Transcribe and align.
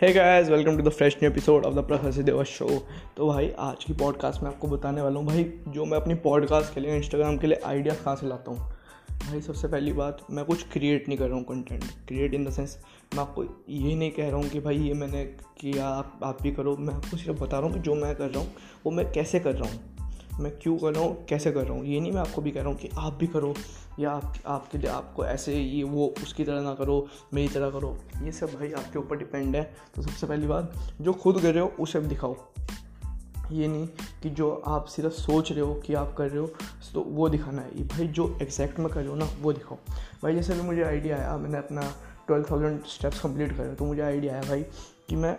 Hey 0.00 0.12
guys 0.12 0.48
welcome 0.48 0.76
to 0.76 0.82
the 0.82 0.88
fresh 0.88 1.14
new 1.14 1.30
episode 1.30 1.64
of 1.64 1.74
the 1.74 1.78
Prakash 1.78 2.14
Deva 2.14 2.44
show 2.44 2.86
तो 3.16 3.28
भाई, 3.28 3.52
आज 3.58 3.84
की 3.84 3.92
podcast 3.92 4.42
में 4.42 4.50
आपको 4.50 4.68
बताने 4.68 5.00
वाला 5.00 5.18
हूँ। 5.18 5.26
भाई, 5.26 5.52
जो 5.68 5.84
मैं 5.84 5.98
अपनी 5.98 6.14
पॉडकास्ट 6.14 6.74
के 6.74 6.80
लिए 6.80 6.96
इंस्टाग्राम 6.96 7.36
के 7.36 7.46
लिए 7.46 7.60
आइडिया 7.64 7.94
कहाँ 7.94 8.16
से 8.16 8.26
लाता 8.26 8.50
हूँ? 8.50 8.58
भाई, 9.10 9.40
सबसे 9.40 9.68
पहली 9.68 9.92
बात, 9.92 10.18
मैं 10.30 10.44
कुछ 10.44 10.66
क्रिएट 10.72 11.08
नहीं 11.08 11.18
कर 11.18 11.26
रहा 11.26 11.36
हूँ 11.36 11.44
content 11.44 11.84
create 12.08 12.34
in 12.34 12.44
the 12.44 12.50
sense 12.50 12.78
मैं 13.14 13.20
आपको 13.20 13.44
ये 13.68 13.94
नहीं 13.94 14.10
कह 14.10 14.26
रहा 14.26 14.36
हूँ 14.36 14.48
कि 14.48 14.60
भाई, 14.60 14.76
ये 14.76 14.94
मैंने 14.94 15.24
किया, 15.60 15.88
आप 15.88 16.20
आप 16.24 16.42
भी 16.42 16.52
करो। 16.52 16.76
मैं 16.76 16.94
आपको 16.94 17.16
सिर्फ़ 17.16 17.40
बता 17.40 17.58
रहा 17.58 17.66
हूँ 17.66 17.74
कि 17.74 17.80
जो 17.80 17.94
मैं 17.94 18.16
कर 18.16 18.28
रहा 18.28 18.40
हूँ, 18.40 18.52
वो 18.86 18.92
मैं 18.92 19.12
कैसे 19.12 19.40
कर 19.40 19.54
रहा 19.54 19.70
हूँ। 19.70 19.99
मैं 20.40 20.52
क्यों 20.58 20.76
कर 20.78 20.94
रहा 20.94 21.02
हूँ, 21.02 21.24
कैसे 21.24 21.52
कर 21.52 21.64
रहा 21.64 21.72
हूँ, 21.72 21.84
ये 21.86 22.00
नहीं 22.00 22.12
मैं 22.12 22.20
आपको 22.20 22.42
भी 22.42 22.50
कह 22.50 22.60
रहा 22.60 22.68
हूँ 22.68 22.78
कि 22.78 22.90
आप 22.98 23.14
भी 23.14 23.26
करो, 23.26 23.54
या 24.00 24.10
आप, 24.10 24.34
आपके 24.46 24.78
लिए 24.78 24.90
आपको 24.90 25.24
ऐसे 25.24 25.54
ये 25.54 25.82
वो 25.82 26.14
उसकी 26.22 26.44
तरह 26.44 26.60
ना 26.60 26.74
करो, 26.74 27.06
मेरी 27.34 27.48
तरह 27.48 27.70
करो। 27.70 27.96
ये 28.22 28.32
सब 28.32 28.54
भाई 28.54 28.72
आपके 28.72 28.98
ऊपर 28.98 29.16
डिपेंड 29.16 29.56
है। 29.56 29.62
तो 29.96 30.02
सबसे 30.02 30.26
पहली 30.26 30.46
बात, 30.46 30.72
जो 31.00 31.12
खुद 31.12 31.40
कर 31.42 31.54
रहे 31.54 31.62
हो, 31.62 31.72
उसे 31.80 32.00
दिखाओ। 32.00 32.36
ये 33.52 33.68
नहीं 33.68 33.86
कि 34.22 34.30
जो 34.30 34.50
आप 34.66 34.84
सिर्फ़ 34.86 35.12
सोच 35.12 35.50
रहे 35.52 35.60
हो 35.60 35.74
कि 35.74 35.94
आप 35.94 36.14
कर 36.18 36.28
रहे 36.28 36.38
हो 36.38 36.46
तो 36.94 37.00
वो 37.00 37.28
दिखाना 37.28 37.62
है। 37.62 37.86
भाई 37.88 38.06
जो 38.08 38.28
एग्जैक्ट 38.42 38.78
में 38.78 38.88
कर 38.88 39.00
रहे 39.00 39.08
हो 39.08 39.16
ना, 39.16 39.28
वो 39.40 39.52
दिखाओ। 39.52 39.78
भाई 40.22 40.34
जैसे 40.34 40.54
भी 40.54 40.62
मुझे 40.62 40.82
आइडिया 40.82 41.16
आया, 41.16 41.36
मैंने 41.36 41.58
अपना 41.58 41.82
ट्वेल्व 42.26 42.46
थाउज़ेंड 42.50 42.84
स्टेप्स 42.86 43.20
कंप्लीट 43.20 43.56
करे 43.56 43.74
तो 43.74 43.84
मुझे 43.84 44.02
आइडिया 44.02 44.32
आया 44.32 44.42
भाई 44.42 44.62
कि 45.08 45.16
मैं 45.16 45.36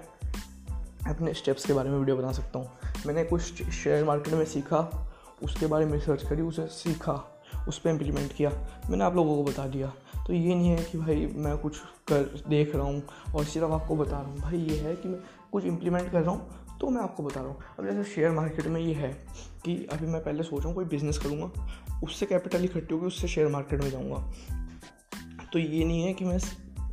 अपने 1.07 1.33
स्टेप्स 1.33 1.65
के 1.65 1.73
बारे 1.73 1.89
में 1.89 1.97
वीडियो 1.99 2.15
बना 2.17 2.31
सकता 2.31 2.59
हूँ। 2.59 2.69
मैंने 3.05 3.23
कुछ 3.23 3.63
शेयर 3.63 4.03
मार्केट 4.03 4.33
में 4.33 4.45
सीखा, 4.45 5.07
उसके 5.43 5.67
बारे 5.67 5.85
में 5.85 5.93
रिसर्च 5.93 6.23
करी, 6.23 6.41
उसे 6.41 6.65
सीखा, 6.67 7.41
उस 7.67 7.79
पर 7.79 7.89
इम्प्लीमेंट 7.89 8.33
किया। 8.33 8.49
मैंने 8.89 9.03
आप 9.03 9.15
लोगों 9.15 9.35
को 9.35 9.51
बता 9.51 9.67
दिया। 9.67 9.93
तो 10.27 10.33
ये 10.33 10.55
नहीं 10.55 10.69
है 10.69 10.83
कि 10.83 10.97
भाई 10.97 11.25
मैं 11.35 11.57
कुछ 11.57 11.77
कर, 12.07 12.43
देख 12.47 12.75
रहा 12.75 12.85
हूँ 12.85 13.03
और 13.35 13.45
सिर्फ़ 13.45 13.71
आपको 13.71 13.95
बता 13.95 14.11
रहा 14.11 14.21
हूँ। 14.21 14.37
भाई 14.37 14.57
ये 14.57 14.77
है 14.77 14.95
कि 14.95 15.09
मैं 15.09 15.19
कुछ 15.51 15.65
इम्प्लीमेंट 15.65 16.11
कर 16.11 16.21
रहा 16.21 16.31
हूँ 16.31 16.77
तो 16.79 16.89
मैं 16.89 17.01
आपको 17.01 17.23
बता 17.23 17.39
रहा 17.39 17.49
हूँ। 17.49 17.63
अब 17.79 17.85
जैसे 17.85 18.11
शेयर 18.11 18.31
मार्केट 18.31 18.67
में 18.67 18.81
ये 18.81 18.93
है 18.93 19.13
कि 19.65 19.87
अभी 19.91 20.07
मैं 20.07 20.23
पहले 20.23 20.43
सोच 20.43 20.59
रहा 20.59 20.67
हूँ 20.67 20.75
कोई 20.75 20.85
बिज़नेस 20.85 21.17
करूँगा, 21.17 21.51
उससे 22.03 22.25
कैपिटल 22.25 22.63
इकट्ठी 22.65 22.93
होगी, 22.95 23.05
उससे 23.05 23.27
शेयर 23.27 23.47
मार्केट 23.47 23.83
में 23.83 23.89
जाऊँगा। 23.89 24.31
तो 25.53 25.59
ये 25.59 25.85
नहीं 25.85 26.03
है 26.03 26.13
कि 26.13 26.25
मैं 26.25 26.39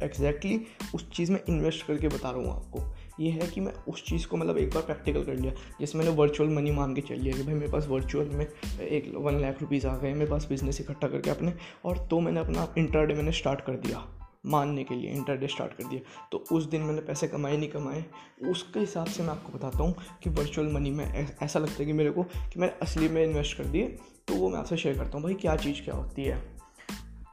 एग्जैक्टली 0.03 0.59
exactly 0.59 0.95
उस 0.95 1.11
चीज़ 1.11 1.33
में 1.33 1.41
इन्वेस्ट 1.49 1.87
करके 1.87 2.09
बता 2.09 2.31
रहा 2.31 2.41
हूँ 2.41 2.51
आपको। 2.51 2.81
ये 3.21 3.31
है 3.31 3.47
कि 3.47 3.61
मैं 3.61 3.73
उस 3.89 4.05
चीज़ 4.05 4.27
को 4.27 4.37
मतलब 4.37 4.59
एक 4.59 4.75
बार 4.75 4.83
प्रैक्टिकल 4.83 5.25
कर 5.25 5.35
लिया। 5.35 5.53
जैसे 5.81 5.99
मैंने 5.99 6.11
वर्चुअल 6.11 6.51
मनी 6.51 6.71
मान 6.71 6.95
के 6.95 7.01
चल 7.01 7.15
लिया 7.15 7.37
कि 7.37 7.43
भाई 7.43 7.55
मेरे 7.55 7.73
पास 7.73 7.87
वर्चुअल 7.89 8.29
में 8.29 8.47
एक 8.81 9.13
वन 9.17 9.41
लाख 9.41 9.61
रुपीज़ 9.61 9.87
आ 9.87 9.97
गए, 9.97 10.13
मेरे 10.15 10.31
पास 10.31 10.47
बिज़नेस 10.49 10.81
इकट्ठा 10.81 11.09
करके 11.09 11.31
अपने, 11.31 11.53
और 11.85 11.99
तो 12.07 12.21
मैंने 12.21 12.41
अपना 12.41 12.73
इंटरडे 12.79 13.15
मैंने 13.15 13.33
स्टार्ट 13.33 13.61
कर 13.61 13.73
दिया, 13.77 14.05
मानने 14.47 14.85
के 14.85 14.95
लिए 14.95 15.11
इंटरडे 15.11 15.47
स्टार्ट 15.47 15.73
कर 15.73 15.85
दिया। 15.85 16.01
तो 16.33 16.45
उस 16.53 16.65
दिन 16.65 16.83
मैंने 16.83 17.01
पैसे 17.01 17.29
कमाए, 17.29 17.57
नहीं 17.57 17.69
कमाए, 17.69 18.05
उसके 18.51 18.81
हिसाब 18.81 19.07
से 19.07 19.23
मैं 19.23 19.31
आपको 19.31 19.59
बताता 19.59 19.79
हूँ 19.79 19.95
कि 20.23 20.31
वर्चुअल 20.31 20.73
मनी 20.73 20.91
में 20.91 21.29
ऐसा 21.43 21.59
लगता 21.59 21.77
है 21.79 21.87
कि 21.87 21.93
मेरे 21.93 22.11
को, 22.11 22.23
कि 22.23 22.61
मैंने 22.61 22.73
असली 22.83 23.09
में 23.09 23.25
इन्वेस्ट 23.25 23.57
कर 23.59 23.65
दिए। 23.65 23.99
तो 24.29 24.35
वो 24.35 24.49
मैं 24.51 24.59
आपसे 24.59 24.77
शेयर 24.77 24.97
करता 24.99 25.11
हूँ, 25.15 25.23
भाई 25.23 25.35
क्या 25.35 25.57
चीज़ 25.57 25.83
क्या 25.83 25.95
होती 25.95 26.25
है? 26.25 26.59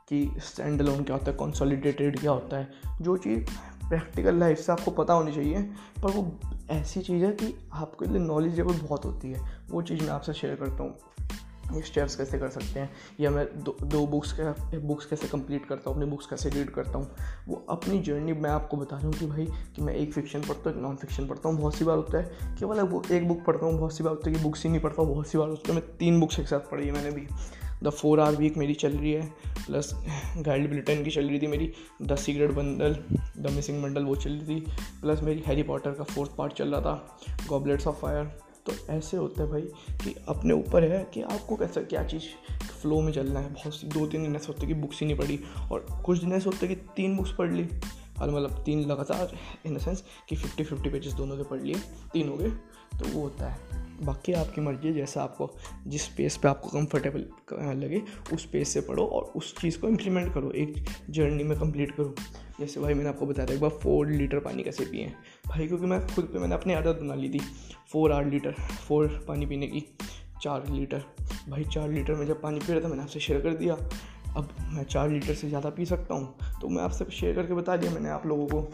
कि 0.09 0.29
स्टैंड 0.37 0.81
लोन 0.81 1.03
क्या 1.03 1.15
होता 1.15 1.31
है? 1.31 1.37
कॉन्सॉलिडेटेड 1.37 2.19
क्या 2.19 2.31
होता 2.31 2.57
है? 2.57 2.71
जो 3.01 3.15
चीज़ 3.17 3.49
प्रैक्टिकल 3.89 4.35
लाइफ 4.35 4.59
से 4.59 4.71
आपको 4.71 4.91
पता 4.91 5.13
होनी 5.13 5.31
चाहिए, 5.31 5.61
पर 6.03 6.11
वो 6.11 6.31
ऐसी 6.69 7.01
चीज़ 7.01 7.25
है 7.25 7.31
कि 7.31 7.55
आपके 7.73 8.05
लिए 8.05 8.19
नॉलेजेबल 8.19 8.73
बहुत 8.73 9.05
होती 9.05 9.31
है। 9.31 9.61
वो 9.69 9.81
चीज़ 9.81 10.01
मैं 10.01 10.09
आपसे 10.09 10.33
शेयर 10.33 10.55
करता 10.55 10.83
हूँ। 10.83 10.97
ये 11.73 11.81
स्टेप्स 11.81 12.15
कैसे 12.15 12.39
कर 12.39 12.49
सकते 12.49 12.79
हैं? 12.79 12.89
या 13.19 13.29
मैं 13.29 13.63
दो 13.63 13.77
दो 13.83 14.07
बुक्स 14.07 14.33
का, 14.39 14.77
बुक्स 14.79 15.05
कैसे 15.05 15.27
कंप्लीट 15.27 15.65
करता 15.65 15.89
हूँ? 15.89 15.97
अपनी 15.97 16.09
बुक्स 16.11 16.25
कैसे 16.25 16.49
रीड 16.49 16.69
करता 16.69 16.97
हूँ? 16.97 17.11
वो 17.47 17.65
अपनी 17.69 17.99
जर्नी 17.99 18.33
मैं 18.33 18.49
आपको 18.49 18.77
बता 18.77 18.95
रहा 18.95 19.05
हूँ 19.05 19.13
कि 19.13 19.25
भाई, 19.25 19.45
कि 19.75 19.81
मैं 19.81 19.93
एक 19.93 20.13
फिक्शन 20.13 20.41
पढ़ता 20.41 20.69
हूँ, 20.69 20.77
एक 20.77 20.83
नॉन 20.83 20.95
फिक्शन 20.95 21.27
पढ़ता 21.27 21.49
हूँ। 21.49 21.57
बहुत 21.57 21.75
सी 21.75 21.85
बार 21.85 21.97
होता 21.97 22.17
है 22.17 22.55
केवल 22.59 23.01
एक 23.11 23.27
बुक 23.27 23.43
पढ़ता 23.47 23.65
हूँ, 23.65 23.79
बहुत 23.79 23.97
सी 23.97 24.03
बार 24.03 24.13
होता 24.13 24.29
है 24.29 24.35
कि 24.35 24.43
बुक्स 24.43 24.63
ही 24.63 24.69
नहीं 24.69 24.81
पढ़ता 24.81 25.01
हूँ, 25.01 25.11
बहुत 25.11 25.27
सी 25.27 25.37
बार 25.37 25.49
होता 25.49 25.73
है 25.73 25.79
मैं 25.79 25.97
तीन 25.97 26.19
बुक्स 26.19 26.39
एक 26.39 26.47
साथ 26.47 26.59
पढ़ी 26.59 26.87
है 26.87 26.91
मैंने 26.91 27.11
भी। 27.11 27.27
द 27.85 27.89
फोर 27.89 28.19
आर 28.19 28.35
वीक 28.35 28.57
मेरी 28.57 28.73
चल 28.73 28.91
रही 28.91 29.11
है, 29.11 29.21
प्लस 29.67 29.91
गाइड 30.37 30.69
ब्रिटेन 30.69 31.03
की 31.03 31.11
चल 31.11 31.27
रही 31.29 31.39
थी 31.39 31.47
मेरी, 31.47 31.71
the 32.01 32.15
secret 32.15 32.51
bundle, 32.51 32.97
the 33.37 33.51
missing 33.51 33.81
bundle 33.83 34.03
वो 34.03 34.15
चल 34.15 34.31
रही 34.31 34.55
थी, 34.55 34.65
प्लस 35.01 35.21
मेरी 35.23 35.43
हैरी 35.45 35.63
पॉटर 35.63 35.91
का 35.91 36.03
फोर्थ 36.03 36.35
पार्ट 36.37 36.53
चल 36.53 36.75
रहा 36.75 36.81
था, 36.81 37.19
गॉबलेट्स 37.49 37.87
ऑफ़ 37.87 37.95
फायर। 37.95 38.23
तो 38.65 38.73
ऐसे 38.89 39.17
होता 39.17 39.43
है 39.43 39.49
भाई 39.49 39.61
कि 40.03 40.15
अपने 40.29 40.53
ऊपर 40.53 40.83
है 40.83 41.03
कि 41.13 41.21
आपको 41.21 41.55
कैसा, 41.55 41.81
क्या 41.81 42.03
चीज़ 42.03 42.23
फ्लो 42.81 43.01
में 43.01 43.11
चलना 43.13 43.39
है। 43.39 43.53
बहुत 43.53 43.75
सी, 43.75 43.87
दो 43.87 44.05
तीन 44.05 44.23
दिन 44.23 44.35
ऐसे 44.35 44.47
होते 44.47 44.67
कि 44.67 44.73
बुक्स 44.73 44.99
ही 44.99 45.05
नहीं 45.05 45.17
पढ़ी, 45.17 45.39
और 45.71 45.85
कुछ 46.05 46.19
दिन 46.19 46.33
ऐसे 46.33 46.49
होते 46.49 46.67
कि 46.67 46.75
तीन 46.95 47.15
बुक्स 47.17 47.31
पढ़ 47.31 47.51
ली। 47.51 47.67
और 48.21 48.31
मतलब 48.31 48.61
तीन 48.65 48.85
लगातार 48.87 49.37
इन 49.65 49.75
द 49.75 49.79
सेंस 49.79 50.03
कि 50.29 50.35
फिफ्टी 50.35 50.63
फिफ्टी 50.63 50.89
पेजेस 50.89 51.13
दोनों 51.13 51.37
के 51.37 51.43
पढ़ 51.43 51.61
लिए, 51.61 51.75
तीन 52.13 52.29
हो 52.29 52.37
गए 52.37 52.49
तो 52.99 53.07
वो 53.07 53.21
होता 53.21 53.49
है। 53.49 53.83
बाकी 54.01 54.33
आपकी 54.33 54.61
मर्ज़ी 54.61 54.87
है, 54.87 54.93
जैसा 54.93 55.21
आपको, 55.23 55.49
जिस 55.87 56.07
पेस 56.07 56.37
पे 56.37 56.47
आपको 56.47 56.69
कंफर्टेबल 56.69 57.19
लगे, 57.77 58.01
उस 58.33 58.45
पेस 58.45 58.69
से 58.69 58.81
पढ़ो 58.81 59.05
और 59.05 59.31
उस 59.35 59.53
चीज़ 59.57 59.79
को 59.79 59.87
इम्प्लीमेंट 59.87 60.33
करो, 60.33 60.51
एक 60.51 60.85
जर्नी 61.09 61.43
में 61.43 61.57
कंप्लीट 61.59 61.91
करो। 61.91 62.15
जैसे 62.59 62.79
भाई 62.79 62.93
मैंने 62.93 63.09
आपको 63.09 63.25
बताया 63.25 63.53
एक 63.53 63.61
बार 63.61 63.69
फोर 63.83 64.07
लीटर 64.07 64.39
पानी 64.39 64.63
कैसे 64.63 64.85
पिए। 64.85 65.11
भाई, 65.47 65.67
क्योंकि 65.67 65.85
मैं 65.85 66.05
खुद 66.07 66.25
पे, 66.25 66.39
मैंने 66.39 66.55
अपनी 66.55 66.73
आदत 66.73 66.99
बना 67.01 67.15
ली 67.15 67.29
थी 67.29 67.39
फोर 67.91 68.11
आठ 68.11 68.27
लीटर 68.27 68.51
फोर 68.87 69.07
पानी 69.27 69.45
पीने 69.45 69.67
की, 69.67 69.83
चार 70.41 70.67
लीटर 70.69 71.03
भाई, 71.49 71.63
चार 71.63 71.89
लीटर 71.89 72.13
में 72.13 72.25
जब 72.27 72.41
पानी 72.41 72.59
पी 72.59 72.73
रहा 72.73 72.83
था, 72.83 72.87
मैंने 72.87 73.03
आपसे 73.03 73.19
शेयर 73.19 73.41
कर 73.41 73.53
दिया, 73.53 73.75
अब 74.37 74.49
मैं 74.71 74.83
चार 74.83 75.09
लीटर 75.09 75.33
से 75.33 75.47
ज़्यादा 75.49 75.69
पी 75.69 75.85
सकता 75.85 76.13
हूँ। 76.13 76.44
तो 76.61 76.67
मैं 76.67 76.83
आपसे 76.83 77.05
शेयर 77.11 77.35
करके 77.35 77.53
बता 77.53 77.77
दिया 77.77 77.91
मैंने 77.91 78.09
आप 78.09 78.25
लोगों 78.25 78.47
को। 78.47 78.73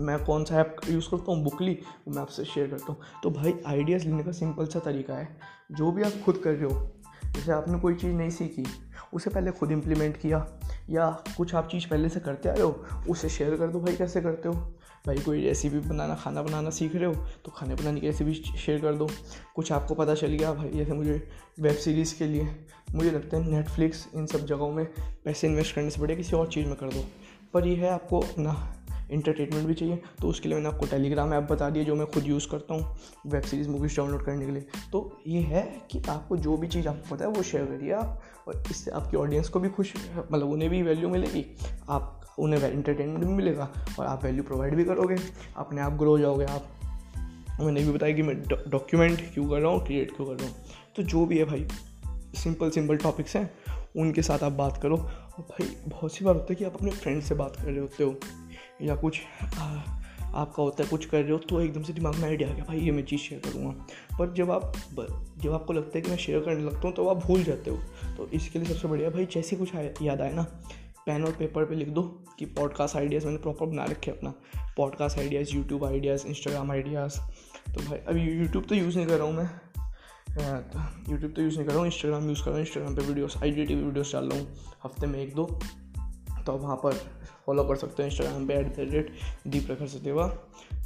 मैं 0.00 0.24
कौन 0.24 0.44
सा 0.44 0.60
ऐप 0.60 0.76
यूज़ 0.90 1.10
करता 1.10 1.32
हूँ? 1.32 1.42
बुकली 1.44 1.78
वो 2.08 2.14
मैं 2.14 2.22
आपसे 2.22 2.44
शेयर 2.44 2.66
करता 2.66 2.92
हूँ। 2.92 2.96
तो 3.22 3.30
भाई 3.30 3.54
आइडियाज़ 3.66 4.04
लेने 4.04 4.22
का 4.22 4.32
सिंपल 4.32 4.66
सा 4.66 4.78
तरीका 4.78 5.14
है। 5.14 5.36
जो 5.72 5.92
भी 5.92 6.02
आप 6.02 6.12
खुद 6.24 6.36
कर 6.36 6.52
रहे 6.52 6.72
हो, 6.72 6.90
जैसे 7.26 7.52
आपने 7.52 7.78
कोई 7.78 7.94
चीज़ 7.94 8.14
नहीं 8.14 8.30
सीखी 8.30 8.64
उसे 9.14 9.30
पहले 9.30 9.50
खुद 9.50 9.70
इम्प्लीमेंट 9.72 10.16
किया, 10.16 10.46
या 10.90 11.08
कुछ 11.36 11.54
आप 11.54 11.68
चीज़ 11.68 11.86
पहले 11.88 12.08
से 12.08 12.20
करते 12.20 12.48
आ 12.48 12.52
रहे 12.52 12.62
हो, 12.62 12.84
उसे 13.08 13.28
शेयर 13.28 13.56
कर 13.56 13.68
दो 13.68 13.80
भाई, 13.80 13.96
कैसे 13.96 14.20
करते 14.20 14.48
हो? 14.48 14.54
भाई, 15.06 15.18
कोई 15.18 15.44
रेसिपी 15.44 15.78
बनाना, 15.78 16.14
खाना 16.14 16.42
बनाना 16.42 16.70
सीख 16.70 16.94
रहे 16.96 17.04
हो 17.04 17.14
तो 17.44 17.52
खाने 17.52 17.74
बनाने 17.74 18.00
की 18.00 18.06
रेसिपी 18.06 18.34
शेयर 18.34 18.80
कर 18.80 18.94
दो। 18.94 19.08
कुछ 19.54 19.72
आपको 19.72 19.94
पता 19.94 20.14
चल 20.14 20.26
गया, 20.28 20.52
भाई, 20.52 20.68
जैसे 20.68 20.92
मुझे 20.92 21.28
वेब 21.60 21.76
सीरीज़ 21.76 22.18
के 22.18 22.26
लिए, 22.26 22.48
मुझे 22.94 23.10
लगता 23.10 23.36
है 23.36 23.50
नेटफ्लिक्स 23.50 24.06
इन 24.14 24.26
सब 24.26 24.46
जगहों 24.46 24.70
में 24.72 24.86
पैसे 25.24 25.46
इन्वेस्ट 25.46 25.74
करने 25.74 25.90
से 25.90 26.00
बढ़िया 26.00 26.16
किसी 26.16 26.36
और 26.36 26.48
चीज़ 26.48 26.66
में 26.66 26.76
कर 26.76 26.86
दो। 26.86 27.04
पर 27.54 27.66
यह 27.66 27.78
है 27.78 27.90
आपको 27.90 28.20
अपना 28.20 28.52
इंटरटेनमेंट 29.10 29.66
भी 29.66 29.74
चाहिए। 29.74 30.02
तो 30.22 30.28
उसके 30.28 30.48
लिए 30.48 30.56
मैंने 30.56 30.68
आपको 30.68 30.86
टेलीग्राम 30.86 31.34
ऐप 31.34 31.42
बता 31.42 31.70
दिया, 31.70 31.84
जो 31.84 31.94
मैं 31.94 32.06
खुद 32.06 32.26
यूज़ 32.26 32.48
करता 32.48 32.74
हूँ 32.74 32.96
वेब 33.26 33.42
सीरीज़ 33.42 33.68
मूवीज़ 33.68 33.96
डाउनलोड 33.96 34.24
करने 34.24 34.46
के 34.46 34.52
लिए। 34.52 34.66
तो 34.92 35.20
ये 35.26 35.40
है 35.40 35.82
कि 35.90 36.02
आपको 36.08 36.36
जो 36.36 36.56
भी 36.56 36.68
चीज़ 36.68 36.88
आपको 36.88 37.16
पता 37.16 37.24
है, 37.24 37.30
वो 37.30 37.42
शेयर 37.42 37.64
करिए 37.64 37.92
आप, 37.92 38.22
और 38.48 38.62
इससे 38.70 38.90
आपकी 38.90 39.16
ऑडियंस 39.16 39.48
को 39.48 39.60
भी 39.60 39.68
खुश 39.68 39.94
मतलब 40.32 40.50
उन्हें 40.50 40.70
भी 40.70 40.82
वैल्यू 40.82 41.08
मिलेगी, 41.08 41.56
आप, 41.88 42.20
उन्हें 42.38 42.72
इंटरटेनमेंट 42.72 43.24
भी 43.24 43.32
मिलेगा, 43.32 43.72
और 43.98 44.06
आप 44.06 44.24
वैल्यू 44.24 44.42
प्रोवाइड 44.42 44.74
भी 44.74 44.84
करोगे, 44.84 45.16
अपने 45.56 45.80
आप 45.80 45.92
ग्रो 45.92 46.18
जाओगे 46.18 46.44
आप। 46.44 46.68
मैंने 47.60 47.84
भी 47.84 47.90
बताया 47.90 48.12
कि 48.12 48.22
मैं 48.22 48.42
डॉक्यूमेंट 48.68 49.34
क्यों 49.34 49.48
कर 49.50 49.60
रहा 49.60 49.70
हूँ 49.70 49.86
क्रिएट 49.86 50.16
क्यों 50.16 50.26
कर 50.26 50.34
रहा 50.34 50.46
हूँ। 50.46 50.56
तो 50.96 51.02
जो 51.02 51.26
भी 51.26 51.38
है 51.38 51.44
भाई 51.44 51.66
सिंपल 52.34 52.70
सिंपल 52.70 52.96
टॉपिक्स 52.96 53.36
हैं, 53.36 53.50
उनके 53.96 54.22
साथ 54.22 54.38
आप 54.42 54.52
बात 54.52 54.82
करो। 54.82 54.96
और 54.96 55.40
भाई, 55.40 55.76
बहुत 55.88 56.14
सी 56.14 56.24
बार 56.24 56.34
होता 56.34 56.46
है 56.50 56.54
कि 56.54 56.64
आप 56.64 56.74
अपने 56.74 56.90
फ्रेंड 56.90 57.22
से 57.22 57.34
बात 57.34 57.56
कर 57.56 57.62
रहे 57.62 57.78
होते 57.78 58.04
हो 58.04 58.10
या 58.84 58.96
कुछ 58.96 59.20
आपका 60.34 60.62
होता 60.62 60.82
है 60.82 60.88
कुछ 60.90 61.04
कर 61.06 61.22
रहे 61.22 61.32
हो 61.32 61.38
तो 61.40 61.60
एकदम 61.60 61.82
से 61.82 61.92
दिमाग 61.92 62.14
में 62.14 62.28
आइडिया 62.28 62.48
आ 62.50 62.52
गया, 62.52 62.64
भाई 62.64 62.78
ये 62.78 62.90
मैं 62.92 63.04
चीज़ 63.04 63.20
शेयर 63.20 63.40
करूँगा। 63.40 63.70
पर 64.18 64.32
जब 64.34 64.50
आप 64.50 64.72
जब 65.42 65.52
आपको 65.52 65.72
लगता 65.72 65.98
है 65.98 66.02
कि 66.02 66.10
मैं 66.10 66.16
शेयर 66.18 66.40
करने 66.40 66.64
लगता 66.64 66.80
हूँ 66.84 66.92
तो 66.92 67.06
आप 67.08 67.24
भूल 67.26 67.42
जाते 67.44 67.70
हो। 67.70 67.76
तो 68.16 68.28
इसके 68.34 68.58
लिए 68.58 68.68
सबसे 68.68 68.88
बढ़िया, 68.88 69.10
भाई 69.10 69.26
जैसे 69.34 69.56
कुछ 69.56 69.74
याद 70.02 70.20
आए 70.20 70.32
ना 70.32 70.42
पेन 71.06 71.24
और 71.24 71.32
पेपर 71.38 71.64
पे 71.64 71.74
लिख 71.74 71.88
दो 71.88 72.02
कि 72.38 72.46
पॉडकास्ट 72.58 72.96
आइडियाज़ 72.96 73.26
मैंने 73.26 73.38
प्रॉपर 73.38 73.66
बना 73.66 73.84
रखे 73.84 74.10
अपना। 74.10 74.32
Podcast 74.76 75.18
ideas 75.18 75.54
YouTube 75.56 75.84
ideas 75.84 76.26
Instagram 76.26 76.70
ideas 76.72 77.18
तो 77.66 77.80
भाई, 77.80 77.98
अभी 77.98 78.22
यूट्यूब 78.22 78.64
तो 78.64 78.74
यूज़ 78.74 78.96
नहीं 78.96 79.06
कर 79.06 79.18
रहा 79.18 79.26
हूँ 79.26 79.34
मैं। 79.34 79.50
यूट्यूब 81.10 81.32
तो 81.32 81.42
यूज़ 81.42 81.56
नहीं 81.56 81.66
कर 81.66 81.72
रहा 81.72 81.78
हूँ 81.78 81.86
इंस्टाग्राम 81.86 82.28
यूज़ 82.28 82.38
कर 82.38 82.50
रहा 82.50 82.58
हूँ 82.58 82.66
इंस्टाग्राम 82.66 82.96
पे 82.96 83.02
videos 83.02 83.36
I 83.42 83.50
D 83.50 83.66
T 83.66 83.74
videos 83.74 84.12
डाल 84.12 84.28
रहा 84.28 84.38
हूँ। 84.38 84.46
हफ़्ते 84.84 85.06
में 85.06 85.18
एक 85.20 85.34
दो। 85.34 85.48
तो 86.46 86.52
आप 86.52 86.60
वहाँ 86.60 86.76
पर 86.76 86.92
फॉलो 87.46 87.64
कर 87.64 87.76
सकते 87.76 88.02
हो 88.02 88.08
इंस्टाग्राम 88.08 88.48
पे 88.48 88.54
एट 88.54 88.66
द 88.66 88.74
रेट 88.78 89.12
दी 89.46 89.60
प्रखर 89.60 89.86
सदेवा 89.86 90.28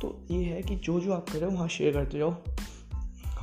तो 0.02 0.26
ये 0.30 0.44
है 0.44 0.62
कि 0.62 0.76
जो 0.76 1.00
जो 1.00 1.12
आप 1.12 1.30
कर 1.30 1.38
रहे 1.38 1.50
हो, 1.50 1.56
वहाँ 1.56 1.68
शेयर 1.68 1.92
करते 1.92 2.18
जाओ 2.18 2.34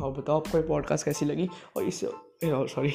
और 0.01 0.11
बताओ 0.11 0.37
आपको 0.37 0.57
ये 0.57 0.63
पॉडकास्ट 0.63 1.05
कैसी 1.05 1.25
लगी? 1.25 1.49
और 1.75 1.83
इससे 1.83 2.07
सॉरी 2.45 2.91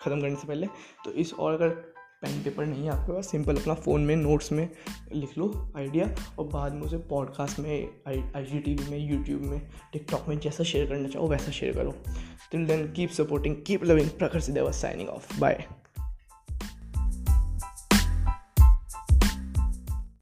ख़त्म 0.00 0.20
करने 0.20 0.36
से 0.36 0.46
पहले 0.46 0.66
तो 1.04 1.12
इस 1.12 1.34
और 1.34 1.54
अगर 1.54 1.68
पेन 2.22 2.42
पेपर 2.42 2.66
नहीं 2.66 2.84
है 2.84 2.90
आपके 2.90 3.12
पास 3.12 3.28
सिंपल 3.28 3.56
अपना 3.56 3.74
फ़ोन 3.74 4.00
में 4.00 4.16
नोट्स 4.16 4.52
में 4.52 4.68
लिख 5.12 5.38
लो 5.38 5.72
आइडिया 5.76 6.14
और 6.38 6.46
बाद 6.46 6.72
में 6.72 6.82
उसे 6.82 6.96
पॉडकास्ट 6.96 7.58
में 7.58 7.88
आई 8.08 8.44
जी 8.44 8.58
टी 8.58 8.74
वी 8.74 8.90
में 8.90 8.98
यूट्यूब 8.98 9.40
में 9.40 9.70
टिकटॉक 9.92 10.28
में 10.28 10.38
जैसा 10.38 10.64
शेयर 10.64 10.86
करना 10.86 11.08
चाहो, 11.08 11.26
वैसा 11.26 11.50
शेयर 11.50 11.74
करो। 11.74 11.94
Till 12.52 12.66
then 12.66 12.92
keep 12.92 13.10
supporting 13.10 13.56
keep 13.66 13.84
loving 13.84 14.10
Prakhar 14.10 14.40
Sideva 14.40 14.70
signing 14.70 15.08
of 15.08 15.40
bye 15.40 15.68